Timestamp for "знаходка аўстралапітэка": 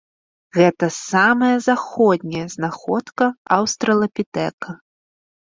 2.55-4.69